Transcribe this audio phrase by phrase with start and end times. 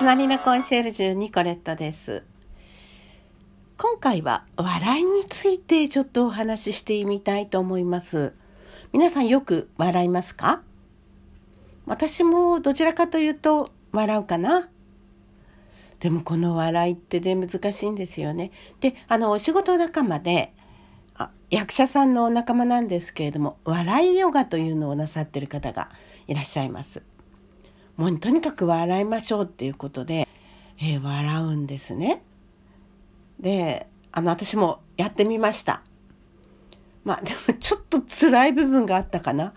[0.00, 2.22] 隣のコンシェルジュニコレットです。
[3.76, 8.32] 今回は笑いについてちょっとお話ししてみたいと思います。
[8.94, 10.62] 皆さんよく笑いますか？
[11.84, 14.70] 私もどちらかというと笑うかな。
[15.98, 18.52] でもこの笑いってね難しいんですよね。
[18.80, 20.54] であのお仕事仲間で
[21.14, 25.90] あ役者さんのお仲間なんですけれども笑いヨガというのをなさってる方が
[26.26, 27.02] いらっしゃいます。
[28.00, 30.26] もうとにかく笑いましょうっていうことで、
[30.78, 32.22] えー、笑うんですね。
[33.38, 35.82] であの私もやってみました。
[37.04, 39.52] まあでもちょっと辛い部分があったかな。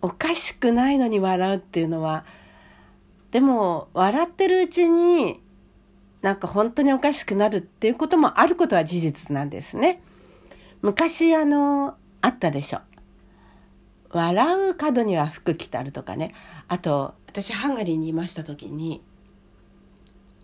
[0.00, 2.24] おかしくないのに笑うっていうのは
[3.32, 5.40] でも笑ってるうちに
[6.22, 10.00] なんか本当におかしくなるっていうこともあることは事実なんですね。
[10.82, 12.78] 昔あのあったでしょ。
[14.10, 16.34] 笑う角には服着たるとかね。
[16.68, 19.02] あと私ハンガリーにいました時に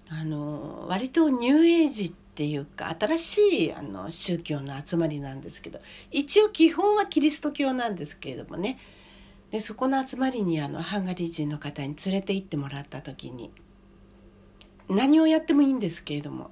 [0.08, 5.78] あの割とニューエイジっていうか新しいあの宗教の集まりなんですけど
[6.10, 8.78] 一応基本はキリスト教なんですけれどもね。
[9.50, 13.52] でそこの集まりにあのハンガリー人の方に連れて行ってもらった時に
[14.88, 16.50] 何をやってもいいんですけれども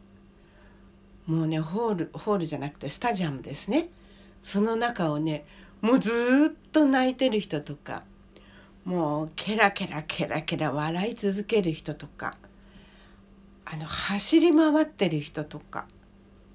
[1.26, 3.88] もうねホールホールじゃなくてスタジアムですね。
[4.40, 5.44] その中をね
[5.82, 6.10] もうず
[6.54, 8.04] っと泣いてる人とか
[8.84, 12.38] もうケラケラケラケラ笑い続ける人とか
[13.64, 15.86] あの走り回ってる人とか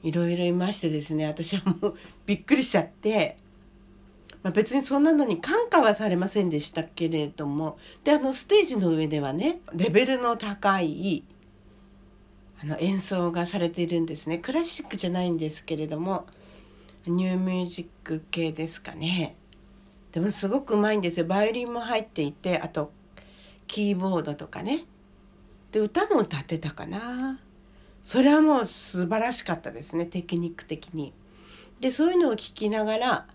[0.01, 3.37] いろいろいましてですね私はもうびっくりしちゃって、
[4.43, 11.23] まあ、別にそんなのに感化はされませんでしたけれどもであのステージの上ではねレベルの高い
[12.61, 14.39] あの演奏がされているんですね。
[14.39, 16.25] クラシックじゃないんですけれども
[17.09, 19.35] ニューミュージック系ですかね。
[20.11, 21.25] でもすごくうまいんですよ。
[21.25, 22.91] バイオリンも入っていてあと
[23.67, 24.85] キーボードとかね。
[25.71, 27.39] で歌も歌ってたかな。
[28.03, 31.13] それはもう素晴らしかったですねテクニック的に。
[31.79, 33.27] でそういうのを聞きながら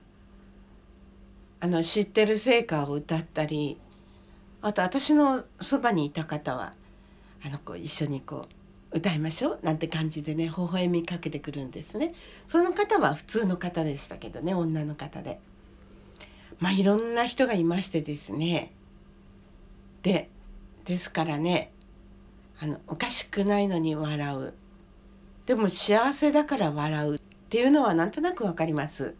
[1.60, 3.78] あの知ってる聖歌を歌ったり
[4.62, 6.75] あと私のそばにいた方は
[7.44, 8.62] あのこう一緒にこう
[8.92, 12.14] 歌いましょうなんて感じでね微笑みかけてくるんですね。
[12.48, 15.41] その方は普通の方でしたけどね女の方で。
[16.58, 18.72] まあいろんな人がいましてですね。
[20.03, 20.28] で
[20.84, 21.72] ですからね
[22.60, 24.54] あのおかしくないのに笑う。
[25.47, 29.14] でも幸せだから笑うっていうのはなんとなくわかります。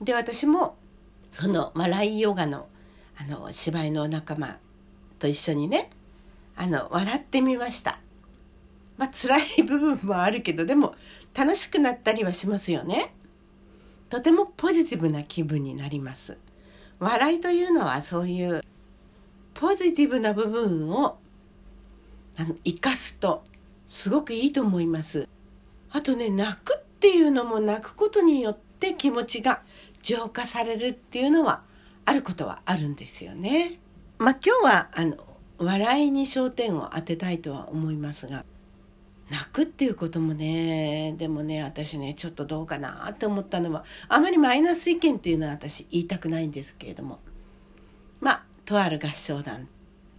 [0.00, 0.76] で私も
[1.32, 2.68] その笑いヨガの
[3.16, 4.58] あの芝居のお仲間
[5.18, 5.90] と一緒にね
[6.54, 8.00] あの笑ってみました。
[8.98, 10.94] まあ辛い部分もあるけどでも
[11.34, 13.14] 楽しくなったりはしますよね。
[14.10, 16.36] とてもポジティブな気分になります。
[16.98, 18.62] 笑いというのはそういう
[19.54, 21.18] ポジティブな部分を
[22.36, 23.44] あの生かすと
[23.88, 25.28] すごくいいと思います。
[25.90, 29.62] あとね泣くっていうのも泣くことによって気持ちが
[30.02, 31.62] 浄化されるっていうのは
[32.04, 33.78] あることはあるんですよね。
[34.18, 35.16] まあ今日はあの
[35.58, 38.44] 笑いに焦点を当てたいとは思いますが
[39.30, 47.18] 泣くっていうこともねでもね私ねちょっとどうかなって思ったのはあまりマイナス意見っていうのは私言いたくないんですけれども
[48.20, 49.68] まあとある合唱団、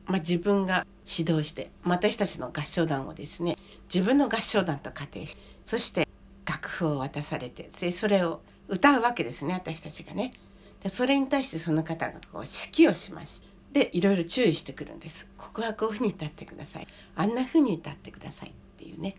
[0.06, 3.56] まあ、自分が指導して私たちの合唱団をですね
[3.94, 6.08] 自分の合唱団と仮定しそして
[6.46, 10.34] 楽譜を渡されてでそれを歌うわけですね私たちがね。
[10.84, 15.28] でそれに対してその方がこう指揮をしましたでいろいろ注意してくるんです。
[15.38, 16.88] ここはこういうふに歌ってください。
[17.16, 18.54] あんなふに歌ってください。
[18.80, 19.16] っていうね。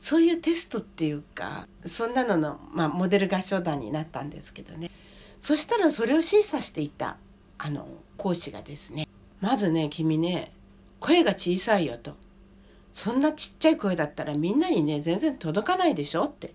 [0.00, 4.90] そういうテストっていうかそんなのの、まあ、モデル合唱団になったんですけどね。
[5.40, 7.16] そしたらそれを審査していた
[7.56, 7.86] あの
[8.16, 9.06] 講師がですね
[9.40, 10.52] まずね君ね
[11.00, 12.16] 声が小さいよと。
[12.92, 16.52] そんなちっちゃい声だったらみんなにね全然届かないでしょって。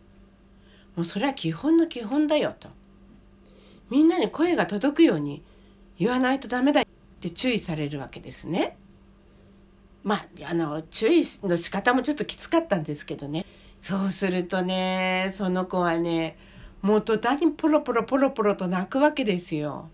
[0.95, 2.69] もうそれは基本の基本だよと。
[3.89, 5.41] みんなに声が届くように
[5.97, 6.83] 言わないとダメだっ
[7.21, 8.77] て注意されるわけですね。
[10.03, 13.45] まあ、あの、注意の仕方もちょっときつかったんですけどね。
[13.81, 16.37] そうするとね、その子はね、
[16.81, 19.89] もう途端にポロポロポロポロと泣くわけですよ。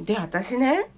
[0.00, 0.88] で、私ね、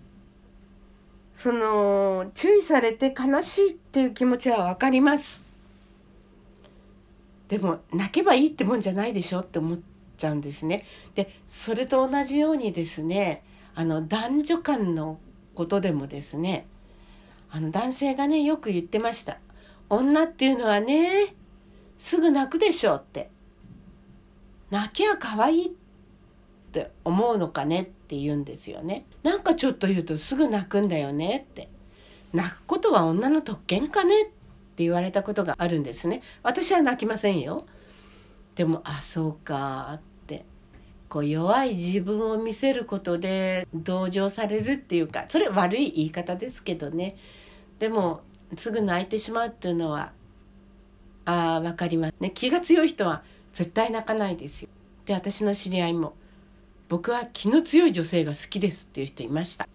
[1.37, 5.41] その、注意されて悲しいっていう気持ちはわかります。
[7.49, 9.79] でも、泣けばいいってもんじゃないでしょって思っ
[10.17, 10.85] ちゃうんですね。
[11.15, 13.43] で、それと同じようにですね、
[13.75, 15.19] あの、男女間の
[15.55, 16.67] ことでもですね、
[17.55, 19.39] あの男性がねよく言ってました。
[19.89, 21.37] 女っていうのはね
[22.01, 23.31] すぐ泣くでしょって。
[24.73, 25.71] 泣きゃ可愛いっ
[26.73, 29.07] て思うのかねって言うんですよね。
[29.23, 31.69] なんかちょっと言うとすぐ泣くんだよねって。
[32.33, 34.33] 泣くことは女の特権かねって
[34.79, 36.23] 言われたことがあるんですね。
[36.43, 37.67] 私は泣きませんよ。
[38.57, 40.01] でもあそうか。
[40.01, 40.01] っ
[41.15, 47.17] こう弱い自分を見せることで同情されるっていうかそれ悪い言い方ですけどね。
[47.79, 48.23] でも
[48.59, 50.11] すぐ泣いてしまうっていうのは
[51.25, 52.33] あ分かりますね。
[52.35, 53.23] 気が強い人は
[53.53, 54.69] 絶対泣かないですよ。
[55.07, 56.17] で私の知り合いも
[56.89, 59.69] 僕は気の強い女性が好きですっていう人いました。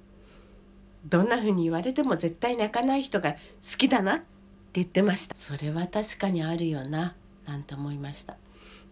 [1.06, 3.32] どんな風に言われても絶対泣かない人が
[3.72, 4.26] 好きだなって
[4.74, 5.36] 言ってました。
[5.38, 7.16] それは確かにあるよな
[7.48, 8.36] なんて思いました。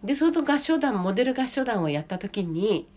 [0.04, 2.88] でその合唱団モデル合唱団をやった時に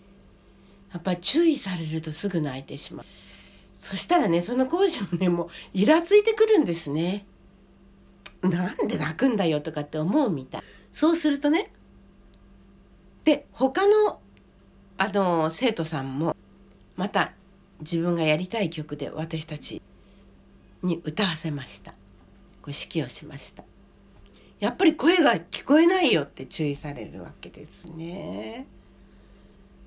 [0.94, 3.06] やっぱり注意されるとすぐ泣いてしまう。
[3.80, 7.25] そしたらねその講師もねもうイラついてくるんですね。
[8.42, 10.62] なんで泣くんだよとかって思うみたい。
[10.94, 11.71] そうするとね
[13.24, 14.19] で他の
[14.97, 16.36] あの生徒さんも
[16.95, 17.33] また
[17.80, 19.81] 自分がやりたい曲で私たち
[20.83, 21.92] に歌わせました。
[22.62, 23.63] これ指揮をしました。
[24.62, 28.66] やっぱり声が聞こえないよって注意されるわけですね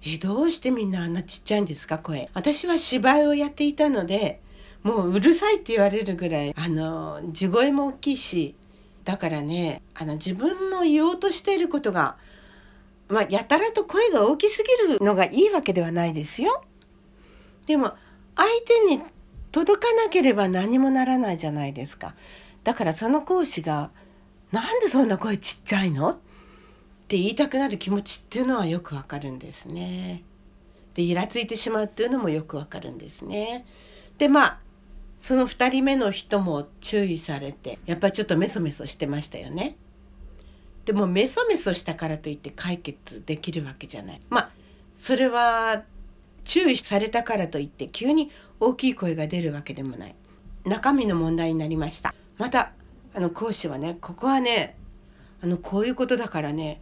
[0.04, 4.42] えどうしてみんなあんなちっちゃいんですか声私は芝居をやっていたので
[4.82, 8.54] もううるさいって言われるぐらいあの地声も大きいし
[9.04, 12.16] だからねあの自分の言おうとしていることが
[13.08, 16.64] まあ、やたらと声が大きすぎるのがいいわけではないですよ。
[17.66, 17.94] でも、
[18.36, 19.02] 相手に
[19.52, 22.14] 届かなければ何もならないじゃないですか。
[22.64, 23.90] だからその講師が、
[24.54, 26.10] なんでそんな声ちっちゃいの？
[26.10, 26.14] っ
[27.08, 30.22] て言いたくなる気持ちっていうのはよくわかるんですね。
[30.94, 33.66] で、イラついてしまうっていうのもよくわかるんですね。
[34.16, 34.58] で、まあ、
[35.20, 39.76] その2人目の人も注意されて、やっぱりちょっとメソメソしてましたよね。
[40.84, 44.20] でもメソメソしたからといって解決できるわけじゃない。
[44.30, 44.50] まあ
[44.96, 45.82] それは
[46.44, 48.30] 注意されたからといって急に
[48.60, 50.14] 大きい声が出るわけでもない。
[50.64, 52.14] 中身の問題になりました。
[52.38, 52.72] また
[53.14, 54.76] あの講師はねここはね
[55.42, 56.80] あのこういうことだからね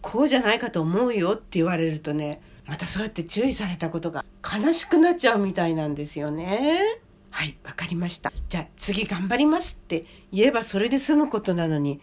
[0.00, 7.00] こうじゃないかと思うよって言われるとねまたそうやって注意されたことが悲しくなっちゃうみたいなんですよね。
[7.30, 8.32] はい、わかりました。
[8.48, 12.00] じゃあ次頑張りますって言えばそれで済むことなのに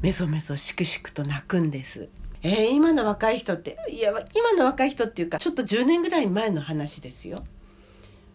[0.00, 2.08] メソメソしくしくと泣くんです。
[2.42, 7.44] えー、今の若い人っていや今の若い人っていうかちょっと10年ぐらい前の話ですよ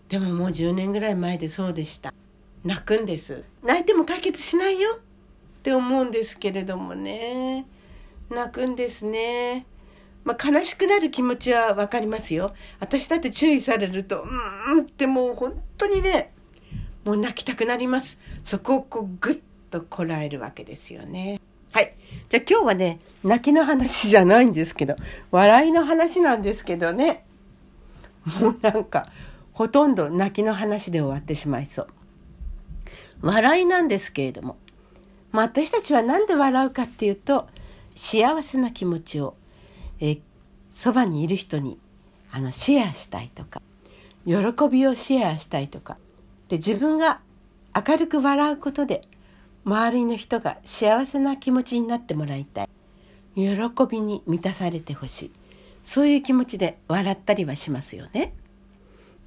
[0.09, 2.13] でももう10年ぐらい前でそうでした
[2.63, 3.43] 泣くんです。
[3.63, 4.97] 泣いても解決しないよ。
[4.97, 4.99] っ
[5.63, 7.65] て思うんですけれどもね。
[8.29, 9.65] 泣くんですね。
[10.23, 12.53] まあ、悲しくなる気持ちは分かりますよ。
[12.79, 16.31] 私だって注意されるとうんってもう本当にね
[17.03, 18.17] もう泣きたくなります。
[18.43, 19.41] そこをこうグッ
[19.71, 21.41] とこらえるわけですよね。
[21.71, 21.95] はい。
[22.29, 24.95] じゃあ今日はね、泣きの話じゃないんですけど、
[25.31, 27.25] 笑いの話なんですけどね。
[28.39, 29.09] もうなんか、
[29.53, 31.87] ほとんど泣きの話で終わってしまいそう。
[33.21, 34.57] 笑いなんですけれども、
[35.31, 37.47] まあ、私たちは何で笑うかっていうと、
[37.95, 39.35] 幸せな気持ちを、
[39.99, 40.17] え
[40.75, 41.77] そばにいる人に
[42.31, 43.61] あのシェアしたいとか、
[44.25, 44.33] 喜
[44.69, 45.97] びをシェアしたいとか、
[46.49, 47.19] で自分が
[47.75, 49.03] 明るく笑うことで
[49.63, 52.69] 周りの人が幸せな気持ちになってもらいたい。
[53.35, 53.51] 喜
[53.89, 55.31] びに満たされてほしい。
[55.85, 58.33] そういう気持ちで笑ったりはしますよね。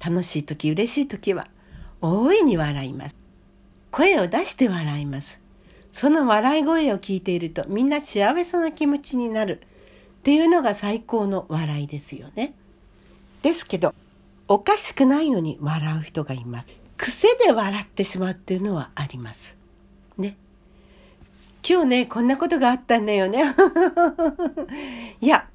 [0.03, 1.47] 楽しい時嬉しい時は
[2.01, 3.24] 大いに笑います。
[3.95, 5.39] 声を出して笑います
[5.93, 12.55] その笑い声を聞いているとみんな幸せな気持ちになるっていうのが最高の笑いですよね
[13.41, 13.95] ですけど
[14.49, 19.39] おかしくないのに笑う人がいます癖で笑ってしまうっていうのはあります
[20.17, 20.35] ね。
[21.67, 23.43] 今日ね、こんなことがあったんだよね。
[25.19, 25.47] いや、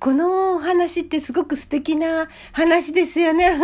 [0.00, 3.56] この話ってすごく素敵な話ですよね。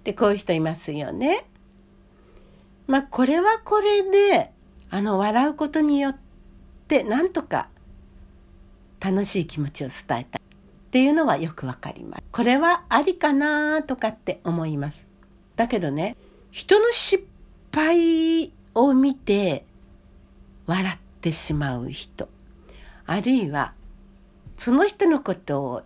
[0.00, 1.46] ってこういう人いますよね。
[2.86, 4.52] まあこれはこれで、
[4.90, 6.18] あの笑うことによっ
[6.88, 7.68] てなんとか
[9.00, 10.28] 楽しい気持ちを伝えたいっ
[10.90, 12.22] ていうのはよくわかります。
[12.32, 14.98] これはありかなとかって思います。
[15.56, 16.16] だけどね、
[16.50, 17.24] 人の失
[17.72, 19.66] 敗を見て
[20.66, 22.28] 笑ってしまう人
[23.06, 23.74] あるいは
[24.56, 25.82] その人のことを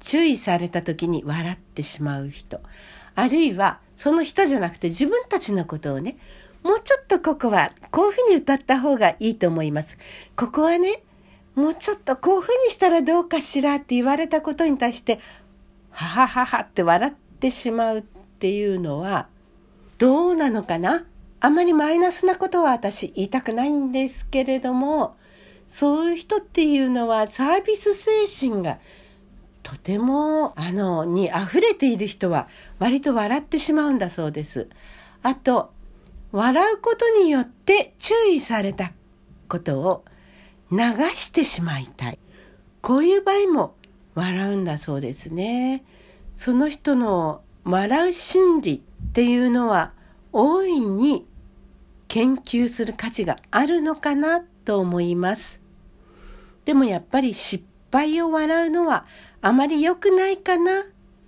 [0.00, 2.60] 注意された時に笑ってしまう人
[3.14, 6.18] あるいはその人じゃなくて自分たちのことをね
[6.62, 9.96] もうちょっとここはこういうふうに歌った方がいいと思います。
[10.36, 11.02] ここはね
[11.54, 15.18] もうちょっとこういうふうにしたらどうかしらって言われたことに対して
[15.90, 19.28] ははははって笑ってしまうっていうのは
[19.98, 21.04] どうなのかな？
[21.40, 25.16] あまりマイナスなことは私言いたくないんですけれども
[25.68, 28.78] そういう人っていうのはサービス精神が
[29.62, 32.48] とてもあのに溢れている人は
[32.78, 34.68] 割と笑ってしまうんだそうです。
[35.22, 35.72] あと
[36.32, 38.92] 笑うことによって注意された
[39.48, 40.04] ことを
[40.70, 40.78] 流
[41.14, 42.18] してしまいたい。
[42.82, 43.74] こういう場合も
[44.14, 45.84] 笑うんだそうですね。
[46.36, 49.92] その人の笑う心理っていうのは
[50.32, 51.26] 大いに
[52.08, 55.60] 研究する価値があるのかなと思います。
[56.64, 59.06] でもやっぱり失敗を笑うのは
[59.40, 60.84] あまり良くないかな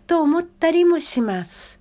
[0.07, 1.80] と思ったりもします。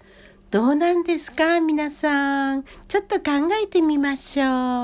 [0.51, 2.63] どうなんですか皆さん。
[2.87, 4.47] ちょっと考えてみましょう。